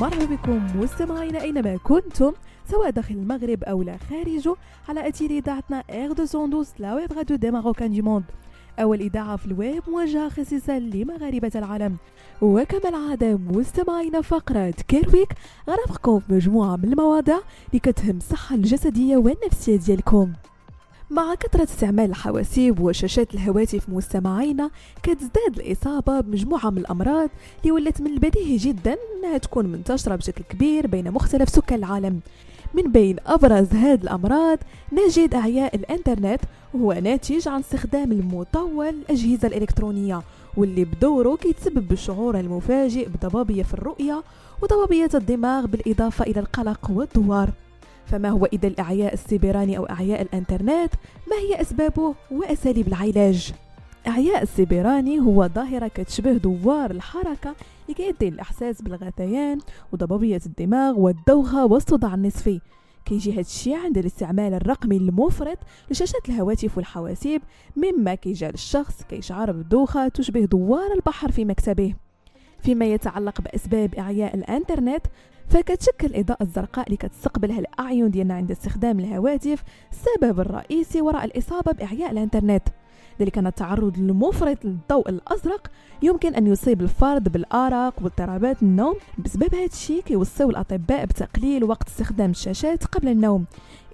[0.00, 2.32] مرحبا بكم مستمعينا أينما كنتم
[2.70, 4.54] سواء داخل المغرب أو لا خارجه
[4.88, 8.24] على اثير اذاعتنا اير 212 la web radio des Marocains du monde.
[8.80, 11.96] أول إذاعة في الويب موجهة خصيصا لمغاربة العالم.
[12.42, 15.28] وكما العادة مستمعينا فقرة Care Week
[15.68, 20.32] كتعرفكم في مجموعة من المواضيع اللي كتهم الصحة الجسدية والنفسية ديالكم.
[21.10, 24.70] مع كثرة استعمال الحواسيب وشاشات الهواتف مستمعينا
[25.02, 27.28] كتزداد الإصابة بمجموعة من الأمراض
[27.60, 32.20] اللي ولات من البديهي جدا أنها تكون منتشرة بشكل كبير بين مختلف سكان العالم.
[32.74, 34.58] من بين أبرز هذه الأمراض
[34.92, 36.40] نجد أعياء الإنترنت
[36.74, 40.22] وهو ناتج عن استخدام المطول الأجهزة الإلكترونية
[40.56, 44.22] واللي بدوره كيتسبب بالشعور المفاجئ بضبابية في الرؤية
[44.62, 47.50] وضبابية الدماغ بالإضافة إلى القلق والدوار.
[48.08, 50.94] فما هو إذا الإعياء السيبراني أو إعياء الإنترنت؟
[51.30, 53.52] ما هي أسبابه وأساليب العلاج؟
[54.06, 59.58] إعياء السيبراني هو ظاهرة كتشبه دوار الحركة اللي كيدي الإحساس بالغثيان
[59.92, 62.60] وضبابية الدماغ والدوخة والصداع النصفي.
[63.04, 65.58] كيجي هذا الشيء عند الاستعمال الرقمي المفرط
[65.90, 67.42] لشاشات الهواتف والحواسيب
[67.76, 71.94] مما كيجعل الشخص كيشعر بدوخة تشبه دوار البحر في مكتبه.
[72.62, 75.06] فيما يتعلق بأسباب إعياء الإنترنت
[75.48, 82.10] فكتشكل الإضاءة الزرقاء اللي كتستقبلها الأعين ديالنا عند استخدام الهواتف السبب الرئيسي وراء الإصابة بإعياء
[82.10, 82.62] الإنترنت.
[83.20, 85.70] ذلك أن التعرض المفرط للضوء الأزرق
[86.02, 92.30] يمكن أن يصيب الفرد بالأرق واضطرابات النوم بسبب هذا الشيء كيوصيو الأطباء بتقليل وقت استخدام
[92.30, 93.44] الشاشات قبل النوم.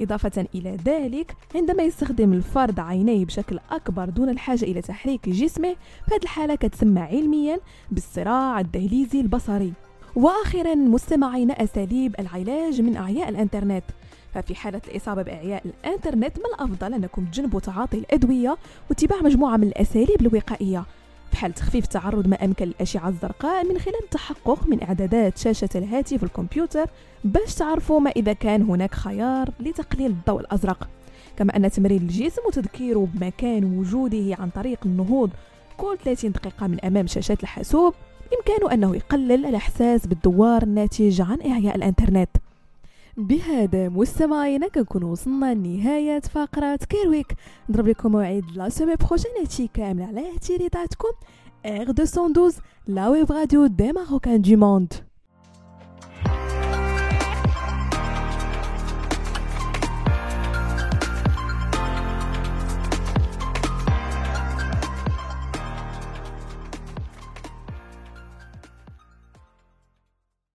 [0.01, 6.23] إضافة إلى ذلك عندما يستخدم الفرد عينيه بشكل أكبر دون الحاجة إلى تحريك جسمه فهذه
[6.23, 9.73] الحالة كتسمى علميا بالصراع الدهليزي البصري.
[10.17, 13.85] وأخيرا مستمعين أساليب العلاج من أعياء الإنترنت.
[14.35, 18.57] ففي حالة الإصابة بإعياء الإنترنت من الأفضل أنكم تجنبوا تعاطي الأدوية
[18.91, 20.85] واتباع مجموعة من الأساليب الوقائية؟
[21.31, 26.23] في حال تخفيف تعرض ما أمكن للأشعة الزرقاء من خلال التحقق من إعدادات شاشة الهاتف
[26.23, 26.87] والكمبيوتر
[27.25, 30.89] باش تعرفوا ما إذا كان هناك خيار لتقليل الضوء الأزرق.
[31.37, 35.31] كما أن تمرين الجسم وتذكيره بمكان وجوده عن طريق النهوض.
[35.77, 37.95] كل 30 دقيقة من أمام شاشات الحاسوب.
[38.35, 42.31] بإمكانه أنه يقلل الإحساس بالدوار الناتج عن إعياء الإنترنت.
[43.17, 47.35] بهذا مستمعينا كنكون وصلنا لنهاية فقرة Care Week
[47.71, 51.09] نضرب لكم موعد la semaine prochaine هادشي كامل على تيريطاتكم
[51.67, 54.93] اغ 212 la web radio des Marocains du monde